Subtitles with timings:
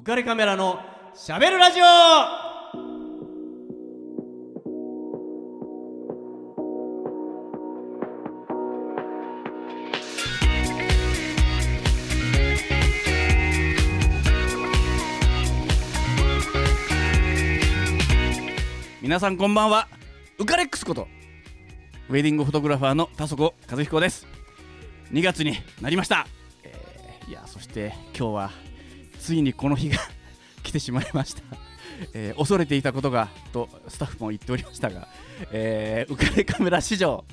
[0.00, 0.80] 浮かれカメラの
[1.14, 1.84] しゃべるラジオ。
[19.02, 19.86] 皆さんこんばんは。
[20.38, 21.08] ウカレックスこと。
[22.08, 24.26] ウェディングフォトグラファーの田底和彦です。
[25.12, 26.26] 2月になりました、
[26.62, 28.69] えーいやそして今日は
[29.20, 29.98] ついにこの日が
[30.62, 31.42] 来てしまいました、
[32.14, 35.08] えー恐れていたことがとスタッフも言っておりましたが、
[35.52, 37.24] えー、浮かれカメラ史上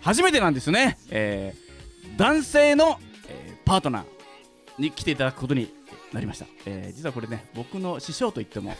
[0.00, 1.70] 初めてなんですね、えー
[2.16, 2.98] 男性の、
[3.28, 5.72] えーパートナーに来ていただくことに
[6.12, 8.76] なりました、えー実はこれね僕の師匠と言っても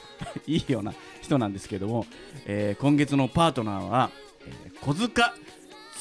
[0.46, 2.06] いいような人なんですけども、
[2.46, 4.10] えー今月のパートナーは、
[4.46, 5.34] えー小塚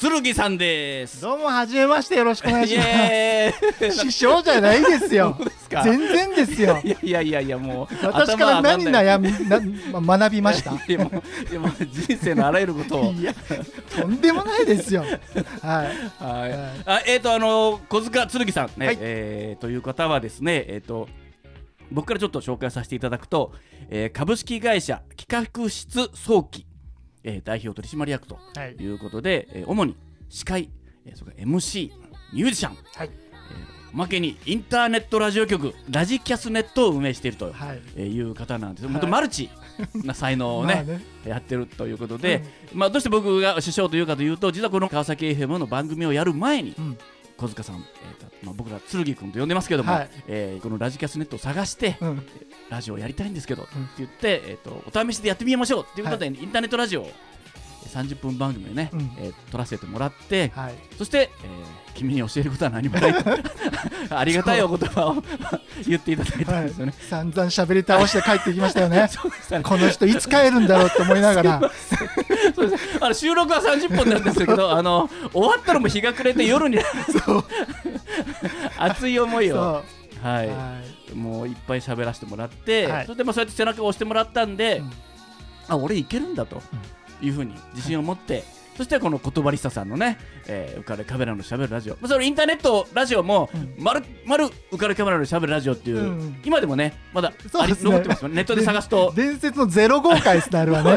[0.00, 1.20] 剣さんです。
[1.20, 4.00] どうもはじめましてよろしくお願いします。
[4.00, 5.38] 師匠じゃないですよ
[5.70, 5.82] か？
[5.84, 6.80] 全然ですよ。
[6.84, 10.72] いやいやいやいやもう私から何悩みなま学びました？
[10.72, 13.12] いやもういやもう人生のあらゆることを。
[13.12, 13.32] いや
[13.96, 15.02] とんでもないですよ。
[15.02, 15.12] はい。
[16.22, 16.50] はい。
[16.50, 16.60] はい。
[16.84, 18.70] あえっ、とあの小塚剣さん。
[18.78, 18.98] ね、はい。
[19.00, 21.08] えーという方はですねえっ、と
[21.90, 23.52] 僕からちょっと紹介させていただくと、
[23.88, 26.66] えー株式会社企画室早期、
[27.24, 28.72] えー代表取締役とはい。
[28.76, 29.96] いうことで、えー主に
[30.28, 30.70] 司会、
[31.06, 31.90] えーそれから MC
[32.32, 33.10] ミュージシャン、はい
[33.92, 38.20] おまけにインターネットラジオ局ラジキャスネットを運営しているとはい。
[38.20, 38.92] う方なんです、はい。
[38.92, 39.50] 本当マルチ
[39.94, 41.04] な才能をね, まあね。
[41.26, 46.98] やってるということで、まあ、どうして僕が師匠というかというと実はこの川崎 FM の番組をやる前にうん。
[47.36, 47.82] 小塚さん、えー
[48.20, 50.10] とまあ、僕ら剣君と呼んでますけども、はい。
[50.28, 52.22] えーこのラジキャスネットを探して、うん。
[52.68, 53.64] ラジオをやりたいんですけど、ん。
[53.64, 57.10] って言って、えー、とお試しでやってみましょうということで、インターネットラジオを
[57.88, 60.74] 30分番組をね、うんえー撮らせてもらって、はい。
[60.96, 63.24] そして、えー君に教えることは何もないと
[64.16, 65.22] ありがたいお言葉を
[65.86, 66.94] 言っていただいたはいんですよね。。
[67.10, 69.08] 散々喋り倒して帰ってきましたよね。
[69.50, 71.60] ねこの人いつ帰るんだろうと思いながら。
[72.54, 76.78] そうですあの収録は30分なんですけどあの終わったらもう日が暮れて夜に。
[78.78, 79.52] 熱い思い。
[79.52, 79.82] を、は
[80.22, 84.92] はい、もういっぱい喋らせてもらって、はいそしてまあそうやって背中を押してもらったんで、うん
[85.68, 86.60] あ俺いけるんだと
[87.22, 88.44] いうふうに自信を持って、
[88.80, 90.16] そしてこの言葉リサさんのね、
[90.46, 93.74] えー、浮かれカメラのしゃべるラジオ、まあ、それインターネットラジオも、うん。
[93.76, 96.40] まるまる浮かれカメラのしゃべるラジオっていう、うん。
[96.44, 99.12] 今でもねまだありね残ってますよネットで探すと。
[99.14, 100.90] 伝説のゼロ号回ですねあれはね。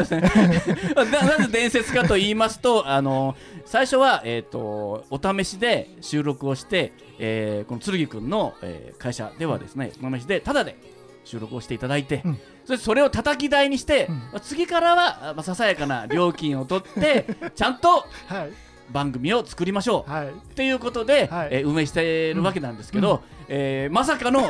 [1.12, 3.36] ななぜ伝説かと言いますと、あの
[3.66, 10.78] 最初は、えー、とお試しで収録をして、えーこの剣くんの、えー会社ではですね、お試しでタダで
[11.24, 14.18] 収録をしていただいて、うんそしてそれを叩き台にして、うん。
[14.18, 18.50] まあ次からは、あまあ、ささやかな料金を取って ちゃんとはい。
[18.92, 20.10] 番組を作りましょう。
[20.10, 20.28] はい。
[20.28, 21.48] っていうことで、はい。
[21.52, 24.42] えー運営してるわけなんですけど、えーまさかの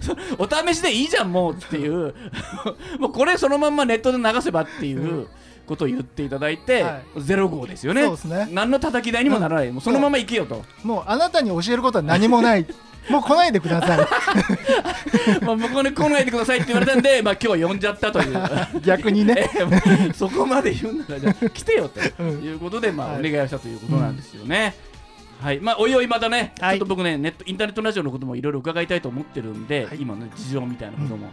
[0.00, 2.14] そ お試しでいいじゃんもうっていう
[2.98, 5.28] もうこれそのまんまネットで流せばっていう
[5.66, 8.02] ことを言っていただいて、はゼロ号ですよね。
[8.04, 8.48] そうですね。
[8.52, 12.66] 何の叩き台にもならない、もうそのまま行けよと、もうあなたに教えることは何もない。
[13.10, 13.96] もう来ないでくださ
[15.42, 18.36] まあ、向こうに来ないでくださいって言われたんで、まあ、今日は呼んじゃったという。
[18.78, 18.80] い。
[18.84, 19.48] 逆にね。
[20.14, 22.00] そこまで言うんならじゃあ来てよと。
[22.18, 22.42] うん。
[22.42, 23.30] いうことで、まあ、おはい。
[23.30, 24.74] 願いをしたということなんですよね。
[25.40, 25.60] はい。
[25.60, 26.78] まあ、おいおいまたね、はい。
[26.78, 29.98] ちょっと僕ねネットインターネットラジオのこともいろいろ伺いたいと思ってるんで、はい。
[30.00, 31.30] 今ね事情みたいなことも、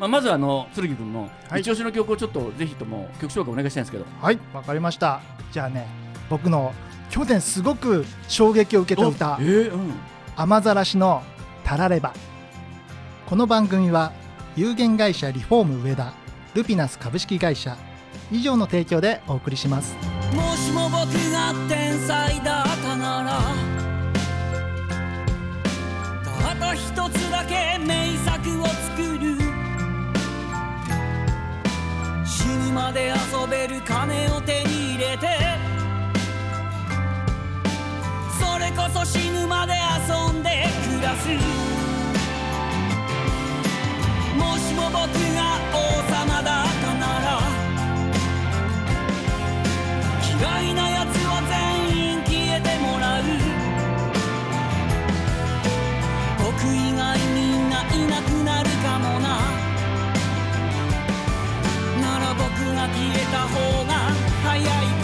[0.00, 1.60] まあ、まずあの剣君のはい。
[1.60, 5.20] 一押しの曲をちょっとぜひとも曲紹介お願いしたいんですけど、はい、わかりました。
[5.52, 5.86] じゃあね、
[6.28, 6.72] 僕の
[7.10, 9.36] 去年すごく衝撃を受けた歌。
[9.38, 9.92] おえ、ーうん、
[10.36, 11.22] 雨ざらしの
[11.64, 12.12] たられば。
[13.26, 14.12] この番組は
[14.54, 16.12] 有限会社リフォーム上田、
[16.54, 17.76] ルピナス株式会社
[18.30, 19.96] 以上の提供でお送りします。
[20.34, 23.40] もしも僕が天才だったなら
[26.48, 29.38] ただ一つだけ名作を作る
[32.26, 35.45] 死ぬまで遊べる金を手に入れて
[38.76, 41.28] こそ死ぬまで遊んで暮らす。
[44.36, 45.00] もしも僕
[45.34, 45.76] が王
[46.12, 47.40] 様だったなら
[50.38, 51.56] 嫌いなやつは全
[52.12, 53.22] 員消えてもらう。
[56.38, 56.44] 僕
[56.74, 59.40] 以外みんないなくなるかもな。
[62.02, 62.44] なら僕
[62.74, 64.12] が消えた方が
[64.44, 64.95] 早い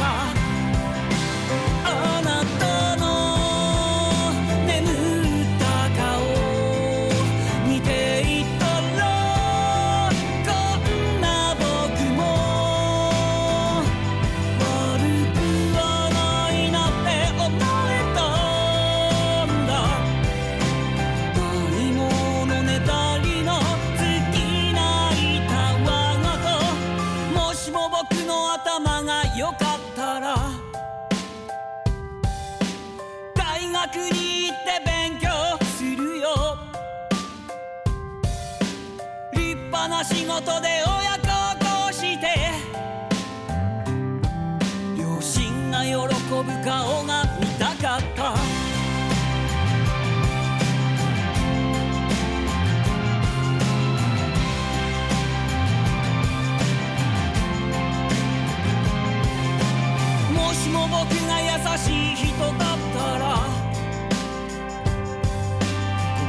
[60.72, 61.48] もしも僕が優
[61.78, 63.24] しい人だったら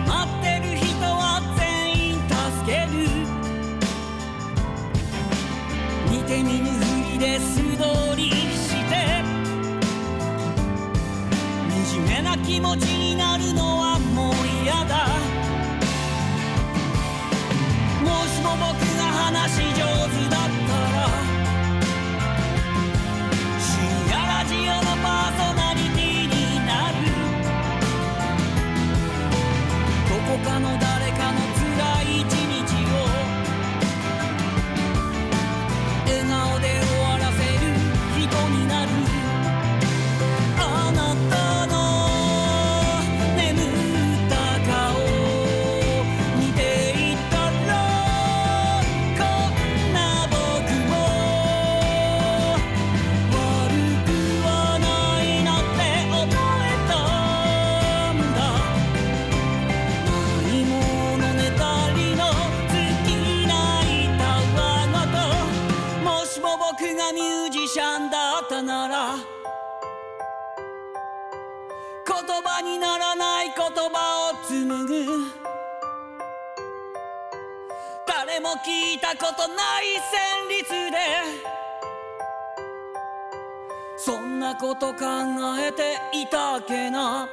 [0.06, 1.62] 困ってる人は全
[2.10, 2.36] 員助
[2.66, 2.92] ける。
[6.12, 6.82] 見て見ぬふ
[7.14, 8.92] りで素通りして
[11.96, 15.08] 惨めな気持ちになるのはもう嫌だ。
[18.04, 19.73] もしも僕が話し
[78.54, 80.98] も聞いたことない旋律で。
[83.98, 85.00] そんなこと考
[85.60, 87.28] えていたっけな。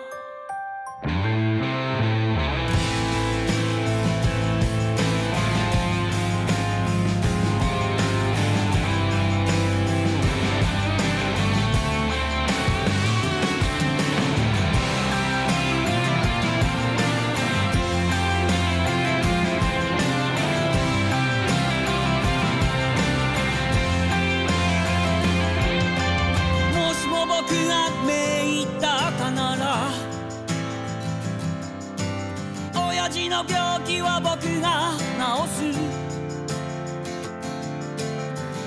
[33.42, 35.72] の病気は僕が治す。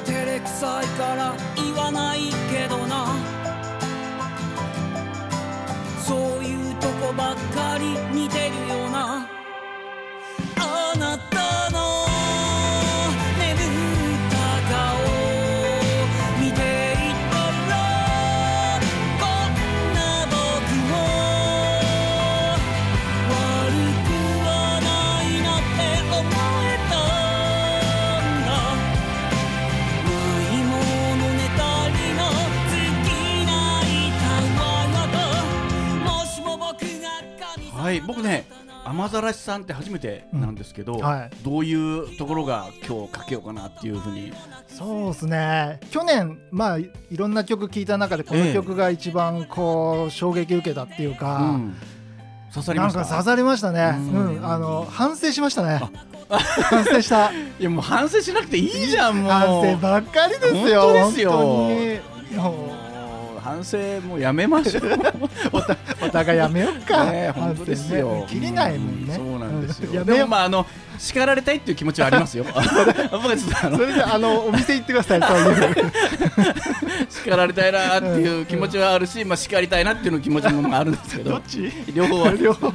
[0.05, 3.05] 照れくさいから言わないけどな。
[5.99, 9.32] そういうとこばっかり見てるよな。
[37.83, 38.47] はい僕ね
[38.85, 41.29] 雨ざらしさんって初めてなんですけど、うんはい。
[41.43, 44.33] どういうところが今日かけようかなっていうふうに。
[44.67, 45.79] そうですね。
[45.89, 51.75] 去年まあいいろんな曲聴いた中でこの曲が一番こう衝撃受けたっていうか、うん。
[52.53, 52.99] 刺さりなました？
[52.99, 55.79] んか刺さりましたね、ううんんあの反省しましたね。
[56.29, 57.31] 反省した。
[57.59, 59.31] いやもう反省しなくていいじゃんもう。
[59.31, 61.31] 反省ばっかりですよ本当ですよ
[63.43, 64.83] 反省もうやめましょう。
[64.87, 68.25] うお互いやめよっか、ね本当ですよ。
[68.29, 70.03] 切りないもんね、うそうなんですよ。
[70.05, 70.65] でもまああの
[70.97, 72.45] 叱られたいっていう気持ちはありますよ。
[72.45, 75.21] 僕はちょっとあのそれであのお店行ってください
[77.09, 81.31] 叱られたいなっていう気持ちはあるし、まあ叱りたいなっていう気持ちもあるんですけど。
[81.31, 81.71] どっち？
[81.93, 82.31] 両方は。
[82.33, 82.71] 両方。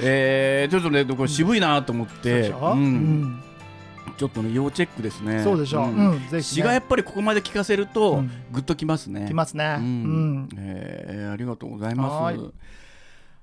[0.00, 2.42] えー、ちょっとねこれ渋いなと思って。
[2.42, 2.72] でしょ？
[2.74, 3.42] ううんん
[4.16, 5.42] ちょっとね要チェックですね。
[5.42, 6.20] そうでしょう、うん。
[6.20, 6.42] ぜひ、ね。
[6.42, 8.30] 詩がやっ、ぱりここまで聞かせると、うん。
[8.52, 9.26] グッときますね。
[9.28, 10.42] きますね、ううん。
[10.44, 12.12] んえーありがとうございます。
[12.12, 12.52] はーい。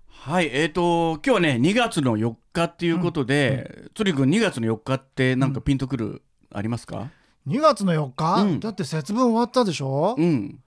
[0.10, 0.50] はい。
[0.51, 7.10] えー、と今日はね2月の4日っていうことで、つりくん2月の4日ってなんかピンとくる、ありますか
[7.48, 8.60] ？2月の4日、うん。
[8.60, 10.60] だって節分終わったでしょ、うん。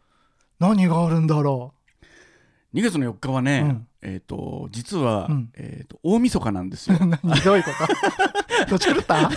[0.59, 1.73] 何があるんだろ
[2.77, 3.89] 2月の4日はね、うん。
[4.03, 5.51] えっ、と実は、うん。
[5.55, 6.99] えー、と大晦日なんですよ。
[7.45, 7.71] どういうこ
[8.67, 8.67] と？
[8.71, 9.31] どっち狂った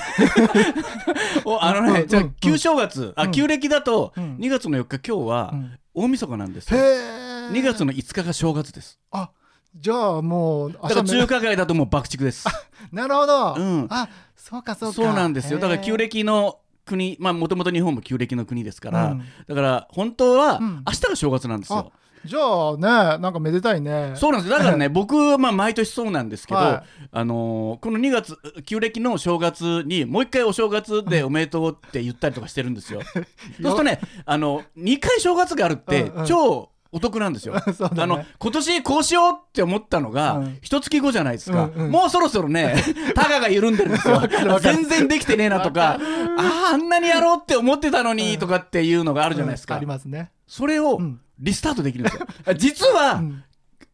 [1.46, 3.32] おあのね、うんじゃあうん旧正月、あうん。
[3.32, 4.36] 旧暦だとうん。
[4.38, 5.80] 2月の4日今日はうん。
[5.94, 9.00] 大晦日なんですへよ、え2月の5日が正月です。
[9.12, 9.30] あ
[9.76, 12.46] じゃあもうだから中華街だともう爆竹です。
[12.92, 13.88] なるほど、うん。
[13.90, 14.96] あそうかそうか。
[14.96, 15.60] そうなんですよ。
[15.60, 19.24] だから旧暦暦の国まあもともと日本も旧暦の国ですから、うん。
[19.48, 20.84] だから本当はうん。
[20.88, 21.92] 明日が正月なんですよ、
[22.26, 22.82] じゃあね
[23.22, 24.14] なんかめでたいね。
[24.16, 33.02] そうなんですだからね 僕はまあ毎年そうなんですけど、はあのーこの2月旧暦の正月にもう一回お正月でおめでとうって言ったりとかしてるんですよ。
[33.14, 36.26] そうするとねあの2回正月があるってうんうん。
[36.26, 37.54] 超お得なんですよ。
[37.78, 38.04] そうだね。
[38.04, 40.58] あの今年こうしようって思ったのがうん。
[40.62, 41.92] 一月後じゃないですか、うんうん。
[41.92, 42.76] もうそろそろね
[43.16, 44.22] タガが緩んでるんですよ。
[44.60, 50.32] 全然できてねえなとかあああんなにやろうって思ってたのにとかっていうのがあるじゃないですか、うんありますね。
[50.48, 52.28] それをうんリスタートできるんですよ。
[52.56, 53.44] 実は、うん。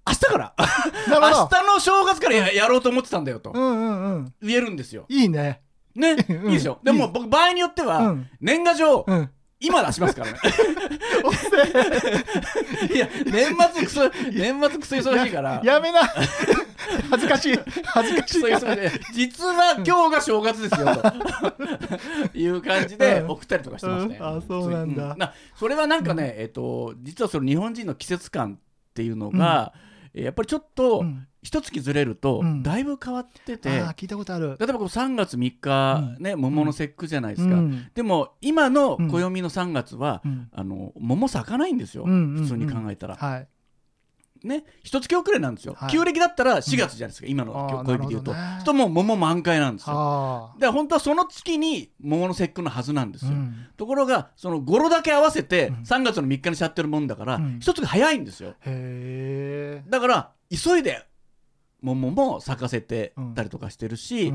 [0.07, 0.53] 明日から。
[1.09, 3.51] 明日の正月からややろうと思ってたんだよと。
[3.53, 4.33] うんうんうん。
[4.41, 5.05] 言えるんですよ。
[5.09, 5.61] いいね。
[5.95, 6.45] ね、 うん。
[6.47, 6.79] いいですよ。
[6.83, 8.29] でも僕場合によっては、うん。
[8.41, 10.37] 年賀状、うん今出しますからね。
[12.93, 15.61] いや年末くそ年末くそ忙しいから。
[15.63, 16.01] やめな。
[17.09, 17.59] 恥ずかしい。
[17.85, 18.41] 恥ずかしい
[19.13, 21.01] 実は今日が正月ですよと。
[22.37, 23.31] いう感じでうん。
[23.31, 24.17] 送ったりとかしてますね。
[24.19, 24.37] うん。
[24.37, 25.13] あそうなんだ。
[25.13, 25.19] つい。
[25.19, 28.57] なそれはなんかね、えっと実はその日本人の季節感っ
[28.93, 29.79] ていうのが、え
[30.23, 31.27] やっぱりちょっとうん。
[31.43, 32.63] 一月ずれるとうん。
[32.63, 34.57] だいぶ変わってて、あー聞いたことある。
[34.59, 37.87] 例えばこう3月3日、ね桃の節句じゃないですか、うん。
[37.93, 40.49] でも今の暦の3月は、うん。
[40.51, 42.43] あの桃咲かないんですよ、うんうんうん。
[42.43, 43.47] 普通に考えたら、はい
[44.45, 45.91] ね一月遅れなんですよ、はい。
[45.91, 49.95] 旧暦だったら4月じゃないですか、今のあー暦で言うと、ねともう桃満開なんですよ。
[49.95, 53.67] あだから本当はその月に桃の節句のはずなんですよ、あうん。
[53.77, 55.75] ところがその語呂だけ合わせてうん。
[55.81, 57.59] 3月の3日にしちゃってるもんだから、うん。
[57.59, 58.55] 一月早いんですよ。
[59.89, 61.05] だから急いで
[61.81, 64.33] 桃も咲かせてたりとかしてるし、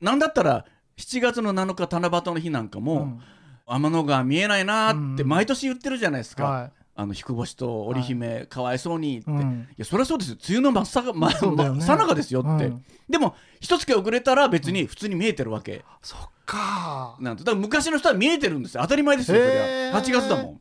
[0.00, 0.66] なんだったら
[0.98, 3.20] 7月の7日七夕の日なんかも、
[3.66, 5.28] 天の川見えないなーってうん。
[5.28, 9.68] 毎年言ってるじゃないですか、はあの彦星と織姫、かわいそうにって、いうん。
[9.76, 10.36] やそりゃそうですよ。
[10.48, 11.80] 梅雨の真っ盛まそうだよね。
[11.80, 12.84] 真っ最中ですよって、うん。
[13.08, 15.84] でも一月遅れたら別に普通に見えてるわけ。
[16.02, 17.16] そっか。
[17.20, 17.44] なんて。
[17.44, 18.82] だから昔の人は見えてるんですよ。
[18.82, 19.92] 当たり前ですよそりゃ。
[19.92, 20.60] 8月だもん。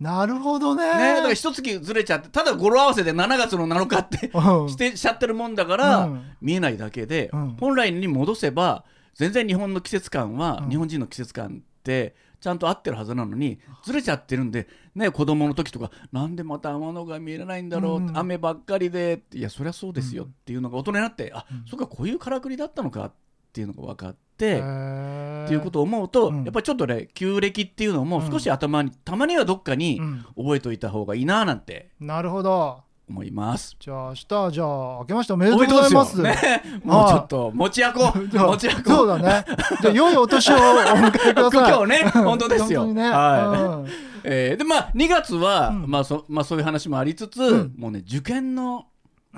[0.00, 0.84] なるほどね。
[0.84, 4.68] ねだから一月ずれちゃってただ語呂合わせで7月の7日ってうん。
[4.70, 6.22] してしちゃってるもんだから、うん。
[6.40, 7.56] 見えないだけで、うん。
[7.58, 10.70] 本来に戻せば全然日本の季節感は、うん。
[10.70, 18.16] 日本人の季節感ってちゃんと合ってるはずなのにずれちゃってるんで、ね、子供の時とかなんでまた天の川見えないんだろう、うん。
[18.16, 20.28] 雨ばっかりでいやそりゃそうですようん。
[20.30, 21.64] っていうのが大人になって、あうん。
[21.66, 23.12] そっかこういうからくりだったのかっ
[23.52, 24.46] ていうのが分かって。
[24.46, 26.44] へっーていうことを思うと、うん。
[26.44, 30.24] やっぱりちょっとね旧暦っていうのも少し頭に、たまにはどっかにうん。
[30.36, 31.90] 覚えておいた方がいいななんて。
[32.00, 33.76] なるほど思います。
[33.78, 36.20] じゃあ明日じゃあ明けましておめでとうございます。
[36.20, 37.92] ね、もうちょっと持ち運
[38.30, 39.44] じゃあ持ち運そうだね。
[39.80, 41.70] じゃあ良いお年をお迎えください。
[41.72, 42.86] 今日ね本当ですよ。
[42.86, 43.08] ね。
[43.08, 43.86] はうん。
[44.24, 45.84] えーでまあ2月は、うん。
[45.86, 47.74] まあそまあ、そういう話もありつつ、うん。
[47.78, 48.86] もうね受験の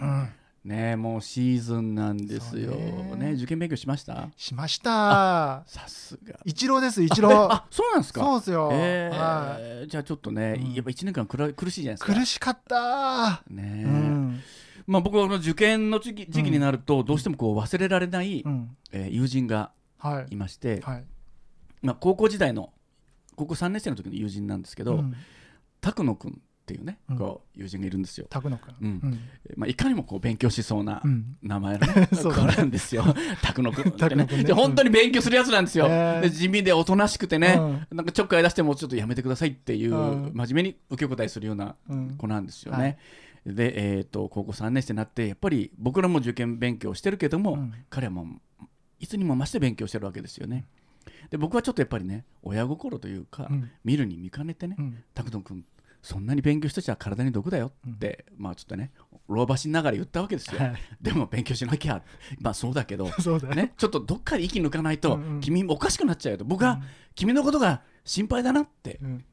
[0.00, 0.28] うん
[0.64, 3.16] ねもうシーズンなんですよ、ね。
[3.16, 4.28] ね受験勉強しました？
[4.36, 5.62] しました。
[5.66, 6.38] さすが。
[6.44, 7.30] 一郎です一郎。
[7.52, 8.20] あそうなんですか？
[8.20, 8.70] そうですよ。
[8.72, 9.16] えー
[9.80, 9.88] はい。
[9.88, 10.74] じゃあちょっとね、うん。
[10.74, 12.14] やっぱ1年間くら苦しいじゃないですか。
[12.14, 13.42] 苦しかった。
[13.48, 14.40] ねうん。
[14.86, 18.76] まあ、僕はこの受験の時期時期になるとどうしてもこう忘れられない、うん。
[18.92, 20.26] えー友人がはい。
[20.30, 21.04] いまして、はい。
[21.82, 22.72] まあ、高校時代の
[23.36, 25.14] 高校3年生の時の友人なんですけど、うん。
[25.80, 27.18] 拓野君っていうね、うん。
[27.18, 28.88] こう友人がいるんですよ、拓野くんうん。
[29.02, 29.20] うん。
[29.56, 31.36] まあ、いかにもこう勉強しそうなうん。
[31.42, 33.04] 名前のね、 子なんですよ。
[33.40, 34.26] 拓野君ってね。
[34.26, 35.88] で本当に勉強するやつなんですよ、
[36.30, 37.56] 地味でおとなしくてね、
[37.90, 40.32] なんかちょっかい出してもちょっとやめてくださいっていう、うん。
[40.34, 42.10] 真面目に受け答えするようなうん。
[42.18, 42.78] 子なんですよね。
[42.78, 43.54] はい。
[43.54, 47.72] で、えー、と高校3年生になってやっぱり僕らも受験勉強してるけども、うん。
[47.88, 48.26] 彼はもう
[49.00, 50.66] いつにも増して勉強してるわけですよね。
[51.30, 53.70] で僕はちょっとやっぱりね親心というか、うん。
[53.84, 55.04] 見るに見かねてねうん。
[55.14, 55.64] 拓人君
[56.02, 58.92] そんなに勉強してちゃ体に毒だよって、まあちょっとね
[59.28, 60.60] 老婆しながら言ったわけですよ。
[60.60, 60.74] はい。
[61.00, 62.02] でも勉強しなきゃ
[62.40, 63.54] まあそうだけど そうだよ。
[63.54, 65.40] ね、ちょっとどっかで息抜かないと、うんうん。
[65.40, 66.44] 君おかしくなっちゃうよと。
[66.44, 66.80] 僕は、
[67.14, 69.16] 君のことが心配だなって、うん。
[69.18, 69.24] ね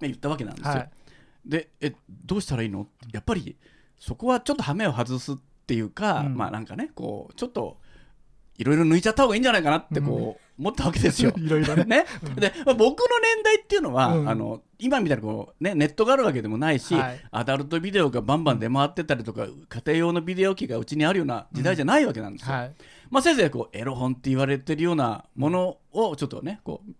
[0.00, 0.70] 言ったわけなんですよ。
[0.72, 0.90] はい。
[1.46, 1.94] でえ
[2.24, 2.88] どうしたらいいの？
[3.12, 3.56] やっぱり
[3.98, 6.36] そこはちょっと羽目を外すっていうか、うん。
[6.36, 7.80] まあなんかねこうちょっと
[8.58, 11.32] いろいろ抜いちゃった方がいいんじゃないかなってこう、思ったわけですよ。
[11.38, 11.84] いろいろね。
[11.84, 12.04] ね。
[12.36, 13.06] で、まあ僕の
[13.36, 14.28] 年代っていうのは、うん。
[14.28, 17.20] あの今みたいなこう、ね、ネットがあるわけでもないし、はい。
[17.30, 22.54] アダルトビデオがバンバン出回ってたりとか、家庭用のビデオ機がうちにあるような時代じゃないわけなんですよ。
[22.54, 22.74] はい。
[23.10, 26.90] まあ、せいぜいこうエロ本って言われてるようなものをちょっとねこう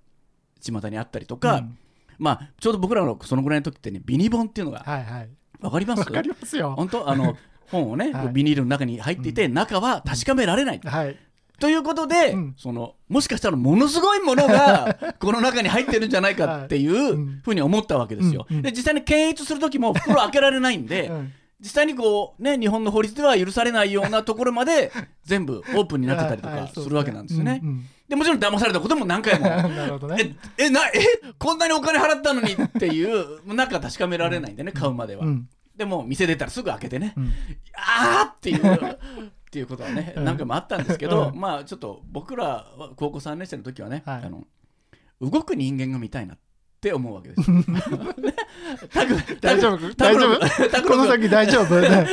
[0.60, 1.78] 巷にあったりとか、うん。
[2.18, 5.28] まあ、ちょうど僕らのそのぐらいの時ってねビニ本っていうのがはいはい。
[5.60, 6.00] わかります？
[6.00, 6.74] わかりますよ。
[6.76, 7.08] 本当？
[7.08, 7.36] あの
[7.70, 8.28] 本をね、はい。
[8.28, 11.16] ビニールの中に入っていて、中は確かめられない、はい
[11.60, 12.54] ということで、うん。
[12.56, 18.46] そのもしかしたらものすごいものが この中に入ってるんじゃないかっていうふうに思ったわけですよ。
[18.50, 18.62] うんうん。
[18.62, 21.32] で実際に検閲する時も袋開けられないんで、う ん
[21.62, 24.90] 実際にこうね日本の法律では許されないようなところまで
[25.24, 27.60] 全部オープンになってたりとかするわけなんですよね。
[27.62, 27.86] うんうん。
[28.08, 29.46] でもちろん騙されたことも何回も。
[30.08, 30.36] ね。
[30.58, 30.92] ええなえ
[31.38, 35.24] こんなにお金払ったのにっていう中確かめられないんでね買うまでは。
[35.24, 35.48] うん。
[35.76, 37.32] でも店出たらすぐ開けてね、うん。
[37.76, 38.98] あーっていう
[39.52, 40.24] っていうことはね、 うん。
[40.24, 41.38] 何回もあったんですけど、うん。
[41.38, 44.22] まあちょっと僕らは高校3年生の時はね、はい。
[44.24, 44.46] あの
[45.20, 46.38] 動く人間が見たいなっ
[46.80, 47.50] て思うわけです。
[47.52, 47.56] よ。
[48.90, 49.94] タク大丈夫？
[49.94, 50.88] 大丈夫？
[50.88, 51.80] この先大丈夫？
[51.82, 51.88] ね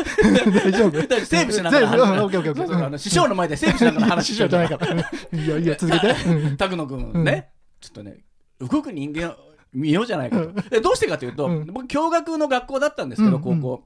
[0.53, 1.01] 大丈夫？
[1.25, 5.03] セーブしながら師匠の前でセーブしながら話師してる匠じゃないか
[5.33, 5.39] ら。
[5.39, 6.29] いいよいいよ続けて。
[6.29, 8.17] うんタクノ君ね、ちょっとね
[8.59, 9.35] 動く人間を
[9.73, 10.51] 見ようじゃないかと。
[10.69, 11.65] でどうしてかというと、うん。
[11.67, 13.85] 僕共学の学校だったんですけど、高校。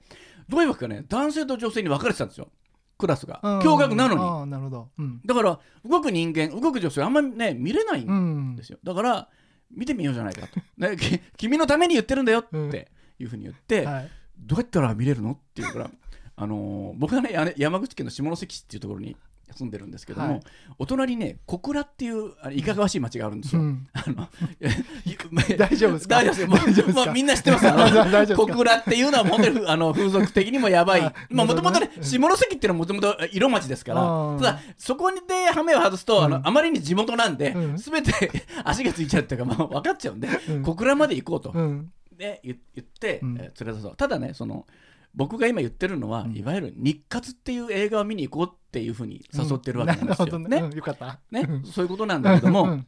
[0.50, 2.50] どういうわけかね男性と女性に分かれてたんですよ
[3.04, 3.60] クラスがうん。
[3.62, 4.52] 共学なのに。
[4.52, 4.90] なるほど。
[4.98, 5.22] うん。
[5.26, 8.78] だから動く人間動く女性あんまりね見れないうんんですよ。
[8.84, 9.28] だから
[9.70, 14.10] 見てみようじゃないかと、ね、き君のために言ってるんだよっていうふうに言って、はい。
[14.38, 15.92] どうやったら見れるのっていうから、
[16.36, 19.16] あのー僕がねやね山口県の下関市っていうところに
[19.54, 20.42] 住んでるんですけども、はい。
[20.80, 23.62] お隣にね小倉っていうあれいかがわしい町があるんですよ。
[23.62, 23.88] うん。
[23.94, 24.28] あの
[25.58, 26.16] 大丈夫ですか？
[26.24, 27.66] 大丈夫です大丈夫ですかもうみんな知ってます
[28.36, 31.02] 小倉っていうのは本当にあの風俗的にもやばい。
[31.02, 31.90] あまあもともとね。
[32.02, 34.02] 下関っていうのはもともと色町ですから。
[34.40, 36.32] ただそこでハメを外すと、あうん。
[36.32, 37.78] のあまりに地元なんで、うん。
[37.78, 38.12] 全て
[38.64, 40.64] 足がついちゃうっていうか、まあ、分かっちゃうんで、うん。
[40.64, 41.92] 小倉まで行こうと、うん。
[42.18, 43.38] で言言って、うん。
[43.38, 43.96] えー連れ出そう。
[43.96, 44.66] ただねその
[45.16, 46.38] 僕が今言ってるのは、うん。
[46.38, 50.26] いわゆる日活っていう映画を見に行こうっていうふうに誘ってるわけなんですよ。
[50.26, 50.62] なるほどね。
[50.62, 50.68] ね。
[50.68, 51.20] うんよかった。
[51.32, 51.46] ね。
[51.48, 51.64] うん。
[51.66, 52.88] そういうことなんだけども、うん。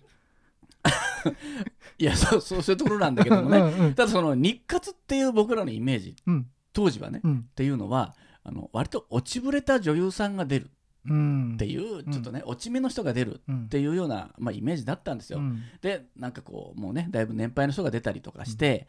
[1.97, 6.47] いやそうそうそういうところなんだけどもね、うんうんただその日活っていう僕らのイメージうん。
[6.73, 7.43] 当時はね、っうん。
[7.55, 10.71] ていうのはあの割と落ちぶれた女優さんが出る
[11.07, 11.53] うん。
[11.53, 13.63] っていう、ちょっとね落ち目の人が出るうん。
[13.65, 15.39] っていうような、まあ、イメージだったんですよ。
[15.39, 15.61] うん。
[15.81, 18.87] でなんかこうもうねだいぶ年配の人が出たりとかして、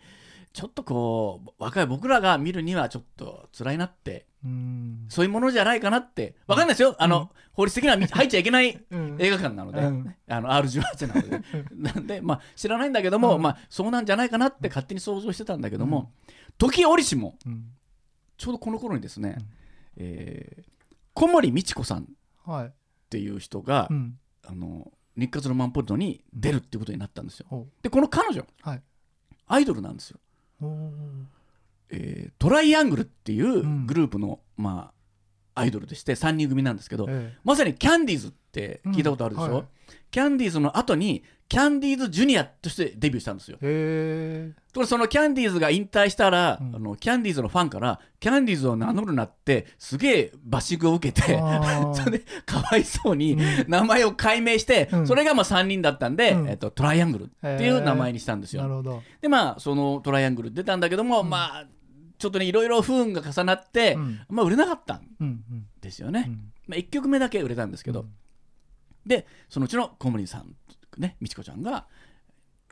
[0.57, 4.25] ちょっとこう若い僕らが見るにはちょっと辛いなって。
[4.43, 5.05] うん。
[5.11, 6.35] そういうものじゃないかなって。
[6.47, 9.17] わかんないですよ、あの法律的には見 入っちゃいけないうん。
[9.19, 10.17] 映画館なので、うん。
[10.27, 11.43] あの R18 なので。
[11.77, 13.43] なんで、まあ、知らないんだけども、うん。
[13.43, 16.11] まあ、そうなんじゃないかなって勝手に想像してたんだけども、
[16.57, 17.73] 時折しもうん。
[18.39, 19.47] ちょうどこの頃にですね、うん。
[19.99, 20.77] えー
[21.13, 22.07] 小森美智子さんっ
[22.47, 22.73] はい。
[23.11, 24.19] ていう人が、うん。
[24.43, 27.47] あの日活のマンポルトに出るっていうことになったんですよ。
[27.51, 28.83] ほでこの彼女、はい。
[29.47, 30.19] アイドルなんですよ。
[31.91, 33.87] えートライアングルっていううん。
[33.87, 34.93] グループの、ま
[35.55, 37.35] あ、アイドルでして3人組なんですけど、え。
[37.45, 39.55] まさにキャンディーズって聞いたことあるでしょ、うん。
[39.55, 39.65] はい。
[40.11, 43.59] キャンディーズの後にキャンディーズジュニアとしてデビューしたんですよ。
[43.63, 43.69] えへ
[44.51, 46.77] えところでそのキャンディーズが引退したら、うん。
[46.77, 51.39] あのキャンディーズのファンからキャンディーズを名乗るなってすげえバッシングを受けて
[51.95, 53.41] それでかわいそうにうん。
[53.69, 55.07] 名前を改名して、うん。
[55.07, 56.49] それがまあ3人だったんで、うん。
[56.49, 57.29] えっと、トライアングルっ
[57.59, 58.63] ていう名前にしたんですよ。
[58.63, 59.03] なるほど。
[59.21, 61.31] でまあそのトライアングル出たんだけども、うん。
[61.31, 61.67] まあ
[62.19, 64.21] ちょっとねいろいろ不運が重なって、うん。
[64.29, 65.67] まあ売れなかったんうんうん。
[65.81, 66.25] ですよね。
[66.27, 66.53] うん。
[66.67, 68.07] まあ、1曲目だけ売れたんですけど、
[69.07, 70.57] でそのうちの小森さん
[70.99, 71.87] ね美智子ちゃんが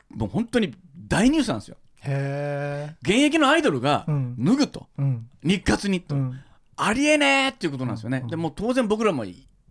[0.09, 0.73] もう本当に
[1.07, 1.77] 大ニュースなんですよ。
[2.03, 4.35] へえ現役のアイドルがうん。
[4.37, 5.27] 脱ぐと、うん。
[5.43, 6.39] 日活にと、うん。
[6.77, 8.19] ありえねえっていうことなんですよね。
[8.23, 8.27] うん。
[8.27, 9.25] でもう当然僕らも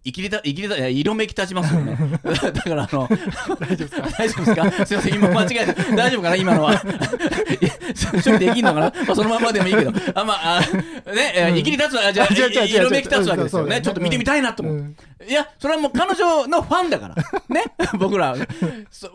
[0.04, 1.96] い生きりた、生きりた、色めき立ちますよね。
[2.22, 3.08] だからあの、
[3.58, 4.08] 大丈夫ですか？
[4.18, 4.86] 大丈夫ですか？
[4.86, 5.96] すいません、今間違えた。
[5.96, 6.36] 大丈夫かな？
[6.36, 6.72] 今のは。
[6.74, 6.80] いや
[8.22, 9.92] 処理できんのかな、まあ、そのままでもいいけど。
[10.14, 10.60] あ、まあ、あ
[11.12, 13.80] ね、えうん生きり立つわ、じゃあ、色めき立つわけですよね。
[13.80, 14.82] ちょっと見てみたいなと思って。
[14.82, 17.14] うんいや、それはもう彼女のファンだから。
[17.48, 17.64] ね？
[17.98, 18.36] 僕ら。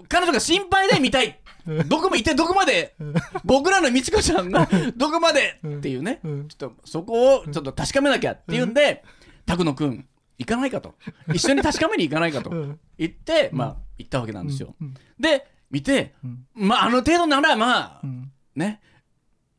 [0.08, 1.38] 彼女が心配で見たい。
[1.86, 2.96] どこも一体どこまで、
[3.44, 6.20] 僕らの美智子ちゃんが どこまでっていうね。
[6.24, 9.04] うんちょっとそこをちょっと確かめなきゃっていうんで、
[9.46, 10.04] 拓野くん、
[10.40, 10.96] 行かないかと。
[11.34, 12.50] 一緒に確かめに行かないかと。
[12.50, 12.80] うん。
[12.98, 14.74] 言って、まあ、行ったわけなんですよ。
[14.82, 14.94] うん。
[15.20, 16.46] で、見て、うん。
[16.56, 18.32] まあ、あの程度なら、まあう、ん。
[18.56, 18.82] ね。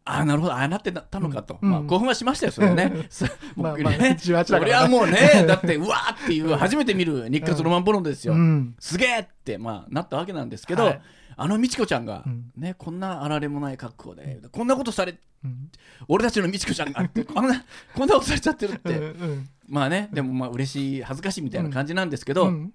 [0.05, 1.59] ああ、なるほど、ああなってたのかと。
[1.61, 1.71] うん。
[1.71, 3.07] まあ、興奮はしましたよ、それはね。
[3.11, 4.17] そ まあまあ僕ね。
[4.19, 4.67] 18だそからね。
[4.67, 8.33] れはもうね、 だって、うわーっていう、初めて見る日活ロマンポロンですよ。
[8.35, 8.75] うん。
[8.81, 11.01] すげえって、まあ、なったわけなんですけど、はい。
[11.37, 12.51] あの美智子ちゃんが、うん。
[12.57, 15.15] ね、こんなあられもない格好で、こんなことされ、
[15.45, 15.71] うん。
[16.09, 17.65] 俺たちの美智子ちゃんがって、こんな、
[17.95, 22.73] こんなことされちゃってるって、うんまあね、でもまあ嬉しい、恥ずかしいみたいな感じなんですけど、うん。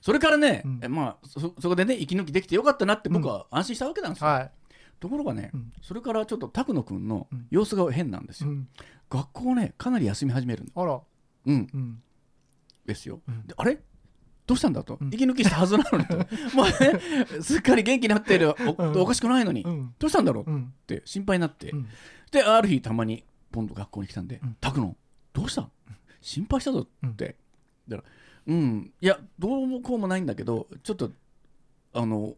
[0.00, 4.28] それからね、まあそ、そこでね、息抜きできてよかったなって僕は安心したわけなんですよ。
[4.28, 4.50] はい。
[5.00, 5.72] ところがね、うん。
[5.80, 7.46] それからちょっと拓野君のうん。
[7.50, 8.50] 様子が変なんですよ。
[8.50, 8.68] うん。
[9.08, 11.00] 学校ね、かなり休み始めるんあら。
[11.46, 12.02] うん、うん。
[12.84, 13.20] ですよ。
[13.28, 13.46] うん。
[13.46, 13.80] であれ？
[14.44, 15.08] どうしたんだと、うん。
[15.14, 16.16] 息抜きしたはずなのにと、
[16.56, 19.00] もうね、すっかり元気になってるお,、うん。
[19.00, 19.94] おかしくないのに、うん。
[20.00, 20.50] どうしたんだろう？
[20.50, 20.72] っうん。
[20.86, 21.86] て心配になって、うん。
[22.32, 24.96] で、ある日たまにポンと学校に来たんでうん、拓野、
[25.32, 25.68] どうした
[26.20, 27.36] 心配したぞって。
[27.88, 28.08] だから
[28.46, 31.12] うん、いや、どうもこうもないんだけど、ちょっと、
[31.92, 32.34] あの、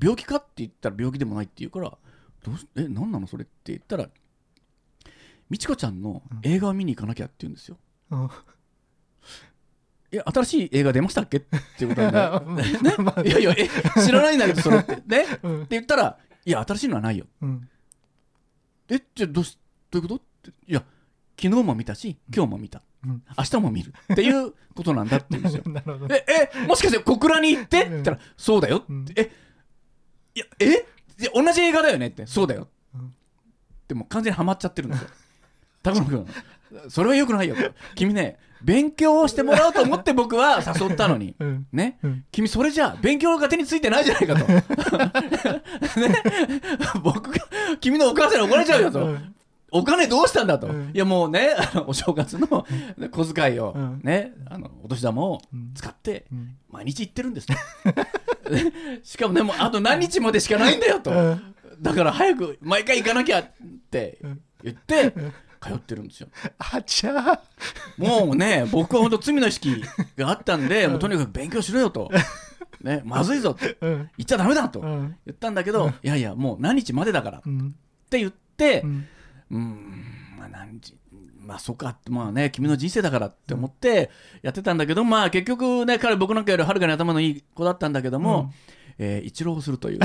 [0.00, 1.90] 病気かって言ったら病気でもないって言うから、
[2.44, 3.26] どうしえ、何なの？
[3.26, 4.08] それって言ったら、
[5.50, 7.76] 美智子ちゃんの映画を見に行かなきゃって言うんですよ。
[8.10, 8.30] うん。
[10.12, 13.68] え、新しい映画出ましたっけっていうことなんで、ね まあいやいや、え、
[14.00, 14.96] 知らないんだけど、それって。
[15.06, 15.56] ね、うん。
[15.64, 17.26] って言ったら、いや、新しいのはないよ。
[17.40, 17.68] うん。
[18.88, 19.58] え、じゃあどうし
[19.90, 20.22] どういうこと？
[20.50, 20.84] っていや
[21.40, 23.22] 昨日も見たし今日も見た、うん。
[23.36, 25.62] 明日も見るっていうことなんだって言うんですよ。
[26.10, 26.24] え
[26.64, 27.80] えもしかして小倉に行って？
[27.80, 29.06] って言ったらそうだよって、うん。
[29.16, 29.30] え
[30.34, 30.86] いやえ？
[31.34, 32.26] 同じ映画だよねって。
[32.26, 33.14] そうだよ、うん。
[33.88, 35.08] でも完全にハマっちゃってるんですよ。
[35.82, 36.26] 高野君。
[36.88, 37.54] それはよくないよ。
[37.54, 37.62] と
[37.96, 41.34] 君ね勉強をしてもらおうと思って僕は誘ったのに。
[41.40, 41.66] うん。
[41.72, 42.24] ね、うん。
[42.30, 44.46] 君それじゃあ勉強が手についてないじゃないかと。
[44.46, 44.64] ね？
[47.02, 47.38] 僕が
[47.80, 49.31] 君のお母さんに怒られちゃうよと、うん
[49.72, 50.90] お金どうしたんだと、うん。
[50.94, 52.46] いやもうねあのお正月の
[53.10, 54.00] 小遣いをうん。
[54.02, 55.40] ね、あのお年玉を
[55.74, 56.56] 使ってうん。
[56.70, 57.54] 毎日行ってるんですと。
[58.50, 61.54] ね しかもねもうあと何日までしかないんだよと、うん。
[61.80, 63.50] だから早く毎回行かなきゃっ
[63.90, 64.18] て
[64.62, 65.12] 言って
[65.60, 66.28] 通ってるんですよ。
[66.58, 67.40] あちゃ。
[67.96, 69.82] もうね僕は本当罪の意識
[70.16, 72.10] があったんで、もうとにかく勉強しろよと、
[72.82, 74.10] ね、まずいぞってうん。
[74.18, 75.16] 言っちゃダメだとうん。
[75.24, 77.74] 言ったんだけど、いやいやもう何日までだからっうん。
[78.10, 78.84] て言って、
[79.52, 80.04] うん。
[80.38, 80.94] まあ何時、
[81.38, 84.10] まあそっか、まあね、君の人生だからって思って
[84.42, 88.50] やってたんだけど、まあ結局ね、彼僕なんかよりはるかに頭のいい子だったんだけども、
[88.98, 89.98] えー一浪するという。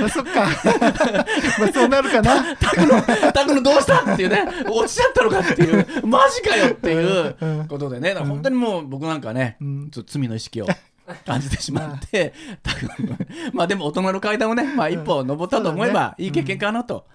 [0.00, 0.46] まあそっか。
[1.58, 2.56] まあそうなるかな。
[2.56, 3.02] タクの、
[3.32, 9.90] タクのどうしたっていうね、落ちちゃったのかっていう、 マジかよっていうことでね、だから本当にもう僕なんかね、うん。
[9.90, 10.66] ちょっと罪の意識を
[11.26, 12.32] 感じてしまって、
[13.52, 17.06] まあでも大人の階段をね、まあ一歩登ったと思えばいい経験かなと。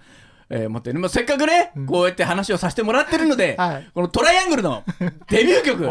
[0.50, 3.90] えー思ってね、まあ、せっかくね、こうやって話をさせてもらってるので、はい。
[3.94, 4.84] このトライアングルの
[5.30, 5.86] デビュー曲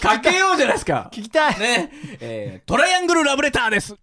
[0.00, 1.08] かけようじゃないですか。
[1.12, 1.58] 聞きたい。
[1.58, 3.96] ね、えートライアングルラブレターです。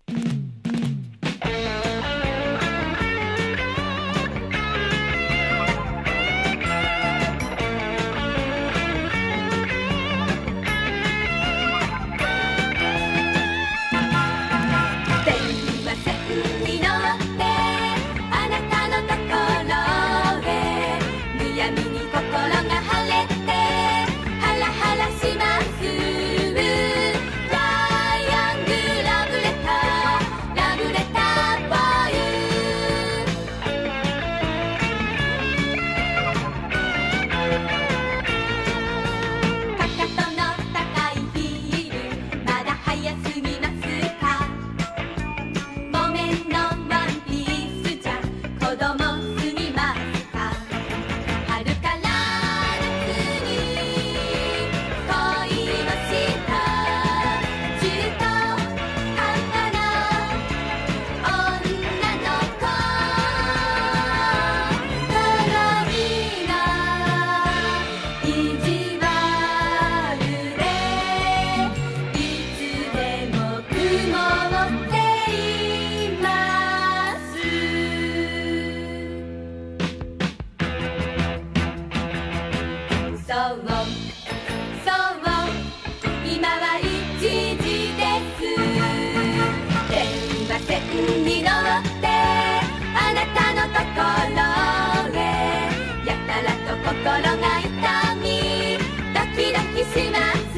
[96.68, 98.78] と心が痛み
[99.14, 100.52] ドキドキします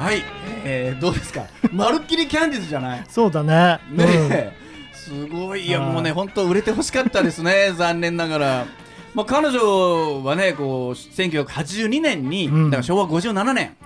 [0.00, 0.22] はい、
[0.64, 1.42] えーどうですか？
[1.70, 3.04] まるっきりキャンディーズじゃない？
[3.08, 3.78] そうだね。
[3.90, 4.52] ねえ、
[4.94, 5.66] すごい。
[5.66, 7.72] いやはいもうね本当売れてほしかったですね。
[7.76, 8.66] 残念ながら。
[9.14, 12.70] まあ、彼女はねこう1982年に、うん。
[12.70, 13.76] だから昭和57年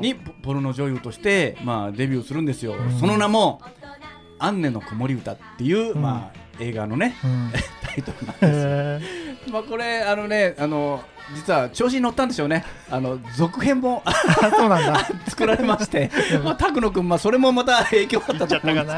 [0.00, 3.60] にポポルノ女優として、まあ、デビューするんですよ、その名も
[4.38, 6.02] 「アンネの子守歌」っていう、うん。
[6.02, 7.52] まあ、映画のねうん。
[7.82, 8.50] タイトルなんですよ。
[8.50, 11.02] へまあこれあのねあの
[11.34, 12.64] 実は調子に乗ったんでしょうね。
[12.90, 15.08] あの続編もー そうなんだ。
[15.28, 16.10] 作られまして、
[16.44, 18.92] まあ、拓野君、まあ、それもまた影響あったと思うんで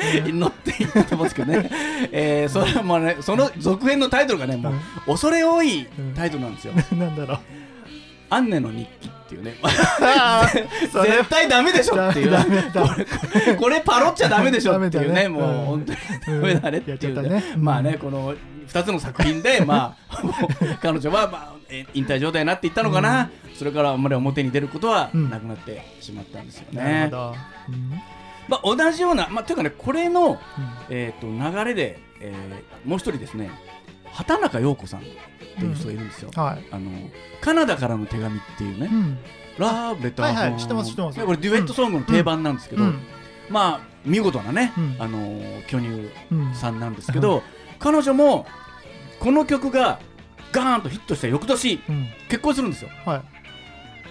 [0.00, 1.70] すけど、乗っていったと思うんですけどね、
[2.12, 4.72] えーそれはまあね、その続編のタイトルがね、もう、
[5.06, 6.74] 恐れ多いタイトルなんですよ。
[6.92, 7.38] なんだろう
[8.30, 9.56] アンネの日記っていうね、
[10.82, 12.32] 絶対ダメでしょっていう、
[13.58, 15.66] これパロっちゃダメでしょっていうね、もううん。
[15.66, 15.98] 本当に
[16.40, 17.44] ダメだねっていうね。
[17.56, 20.22] まあね、この2つの作品で、 まあ、
[20.80, 25.30] 彼女は、まあ、え引退状態になっていったのかな、それからあんまり表に出ることはうん。
[25.30, 27.10] なくなってしまったんですよね。
[27.12, 28.00] うん。
[28.48, 30.38] まあ、同じような、まあ、というかね、これの、うん。
[30.90, 33.50] えー、と流れで、えーもう一人ですね
[34.12, 36.64] 畑中陽子さんっていう人がいるんですよ、はい。
[36.70, 36.90] あの
[37.40, 39.18] カナダからの手紙っていうね、うん。
[39.58, 40.60] ラブレターはいはい。
[40.60, 41.18] 知ってます知ってます。
[41.18, 43.00] ねこれデュエットソングの定番なんですけど、うん。
[43.48, 44.96] まあ見事なね、うん。
[44.98, 47.42] あのー巨乳うんさんなんですけど、
[47.78, 48.46] 彼女も
[49.20, 50.00] この曲が
[50.52, 52.06] ガーンとヒットした翌年うん。
[52.28, 52.90] 結婚するんですよ。
[53.04, 53.22] はい。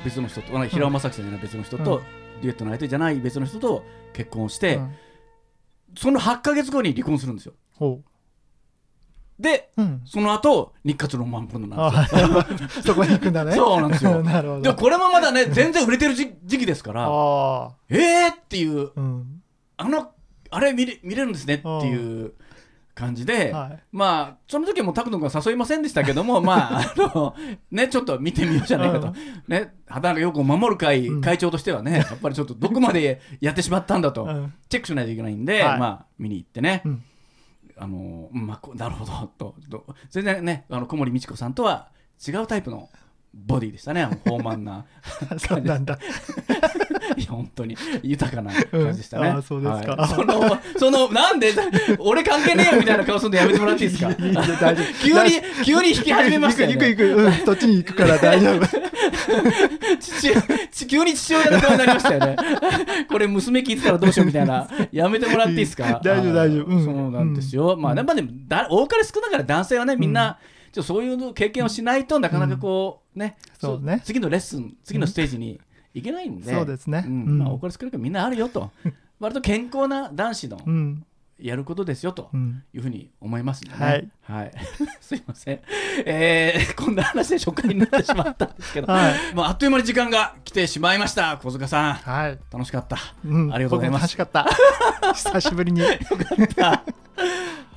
[0.05, 2.41] 別の人と、平尾正樹さんじゃない別の人と、うん。
[2.41, 3.83] デュエットの相手じゃない別の人と
[4.13, 4.95] 結婚して、うん。
[5.97, 7.53] その8か月後に離婚するんですよ。
[7.75, 8.01] ほ
[9.39, 10.01] でううん。
[10.05, 12.39] その後日活ロマンポルノなんですよ。
[12.39, 12.47] あ
[12.83, 13.53] そこに行くんだね。
[13.53, 14.21] そうなんですよ。
[14.23, 14.61] なるほど。
[14.61, 17.03] でもこれもまだね全然売れてる時時期ですから
[17.89, 19.41] えーっていううん。
[19.77, 20.11] あの
[20.49, 22.33] あれ見れ見れるんですねっていう
[22.95, 23.83] 感じで、はい。
[23.91, 27.35] まあその時はもう拓人君は誘いませんでしたけどもまああの
[27.69, 29.13] ねちょっと見てみようじゃないかと、うん。
[29.47, 31.21] ね畑中陽子を守る会、うん。
[31.21, 34.53] 会長としてはねやっぱりちょっとどこまでやってしまったんだと、うん。
[34.67, 35.79] チェックしないといけないんで、はい。
[35.79, 37.03] まあ見に行ってね、うん
[37.77, 41.89] あのまあなるほどとと全然ねあの小森美智子さんとは
[42.25, 42.89] 違うタイプの
[43.33, 44.07] ボディでしたね。
[44.25, 44.85] 豊満な。
[45.37, 45.97] そうなんだ。
[47.17, 47.77] いや本当に。
[48.03, 49.29] 豊かな感じでしたね。
[49.29, 49.35] うん。
[49.35, 49.95] あーそうですか。
[49.95, 50.09] はい。
[50.09, 51.51] そのそのなんで
[51.99, 54.13] 俺関係ねえよみたいな顔するのやめてもらっていいですか？
[55.03, 56.73] 急に急に引き始めましたよ、ね。
[56.75, 57.21] 行く行く行く。
[57.23, 57.33] うん。
[57.45, 58.65] そっちに行くから大丈夫。
[59.99, 60.31] 父
[60.71, 62.35] ち急に父親の顔になりましたよね。
[63.09, 64.67] これ娘聞いてたらどうしようみたいな。
[64.91, 66.01] やめてもらっていいですか？
[66.03, 66.65] 大丈夫大丈夫。
[66.65, 66.83] うん。
[66.85, 67.77] そうなんですよ。
[67.77, 70.39] まあやっぱねだ多かれ少なかれ男性はねみんな、
[70.77, 73.99] ちょそういう経験をしないとなかなかこうね、そうね。
[74.05, 75.59] 次のレッスン次のステージに
[75.95, 77.01] 行けないんで、そうですね。
[77.01, 77.05] ん。
[77.05, 77.39] うん。
[77.39, 78.71] まあ、お金少なくみんなあるよと。
[79.19, 81.03] 割と健康な男子のうん。
[81.39, 82.63] やることですよとうん。
[82.73, 84.09] いうふうに思いますんでね、はい。
[84.21, 84.51] はい、
[85.01, 85.59] すいません、
[86.05, 89.13] えー、こんな話で初回になってしまったんですけど、はい。
[89.35, 91.37] まあ、あっという間に時間が来てしまいました。
[91.37, 91.93] 小塚さん。
[91.93, 92.39] はい。
[92.51, 92.97] 楽しかった。
[93.25, 93.53] うん。
[93.53, 94.01] ありがとうございます。
[94.01, 94.47] 楽しかった。
[95.13, 95.81] 久しぶりに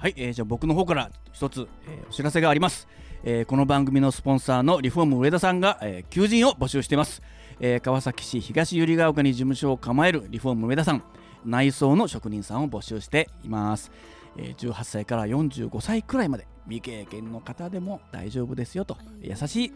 [0.00, 2.88] はい、えーじゃあ僕の方から一つ、えーお知らせがあります、
[3.22, 7.20] えーこの番組のスポンサーのリフォーム上田さんが、えー求人を募集しています、
[7.60, 11.02] えー川崎市東百合ヶ丘に事務所を構えるリフォーム上田さん
[11.44, 13.92] 内装の職人さんを募集しています、
[14.38, 19.72] えー18歳から45歳くらいまで未経験の方でも大丈夫ですよと優しい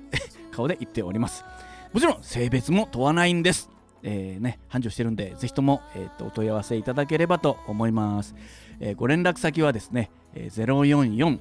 [0.53, 1.45] 顔で言っております。
[1.93, 3.69] もちろん性別も問わないんです。
[4.05, 8.35] えーね、繁盛してるんで、ぜひとも、えーとお問い合わせいただければと思います。
[8.81, 11.39] えーご連絡先はですね、えー、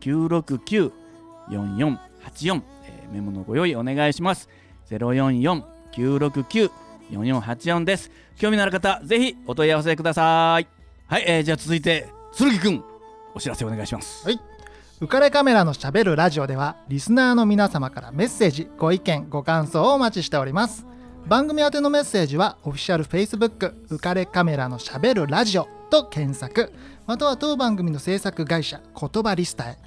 [0.00, 4.48] 044-969-4484、えーメモのご用意お願いします。
[4.90, 8.10] 044-969-4484です。
[8.36, 10.66] 興味のある方、ぜひお問い合わせください。
[11.06, 12.84] はい、えーじゃあ続いて、剣くん、
[13.34, 14.24] お知らせお願いします。
[14.24, 14.40] はい
[14.98, 20.86] 浮かれカメラのしゃべるラジオではリスナーの皆様からメッセージご意見ご感想をお待ちしております
[21.26, 26.72] 番組宛てのメッセージはオフィシャル Facebook 浮かれカメラのしゃべるラジオと検索
[27.04, 29.78] または当番組の制作会社言葉リスタへ。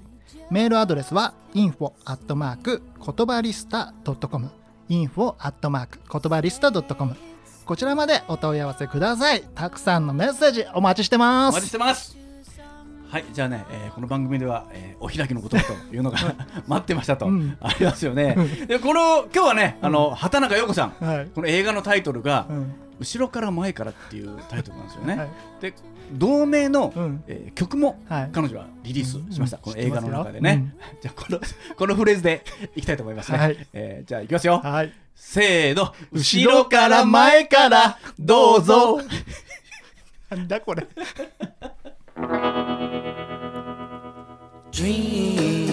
[0.51, 4.49] メールアドレスは info アットマーク言葉リスタ .com
[4.89, 7.15] info アットマーク言葉リスタ .com
[7.65, 9.43] こちらまでお問い合わせください。
[9.55, 11.55] たくさんのメッセージお待ちしてます。
[11.55, 12.28] お待ちしてます。
[13.09, 16.19] はい、じゃあね、えーこの番組では、えーお開きの言葉というのが
[16.67, 17.57] 待ってましたと、うん。
[17.59, 18.35] ありますよね。
[18.67, 22.73] で、この今日はね、あの畑中陽子さん、はい、この映画のタイトルが、うん。
[22.99, 25.15] 後ろから前からっていうタイトルなんですよね。
[25.17, 25.29] はい。
[25.59, 25.73] で、
[26.13, 27.23] 同名の、うん。
[27.27, 28.29] えー曲もはい。
[28.31, 29.57] 彼女はリリースしました。
[29.57, 29.63] うん。
[29.63, 30.75] この映画の中でね。
[31.01, 31.39] じゃあこの
[31.77, 32.43] このフレーズで
[32.75, 33.37] いきたいと思いますね。
[33.39, 33.67] はい。
[33.73, 34.59] えーじゃあいきますよ。
[34.63, 34.93] はい。
[35.15, 39.01] せーの、後ろから前からどうぞ。
[40.29, 40.87] なんだこれ
[44.79, 45.68] dream.